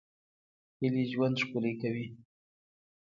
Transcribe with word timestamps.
هیلې 0.79 1.03
ژوند 1.11 1.35
ښکلی 1.43 1.73
کوي 1.81 2.07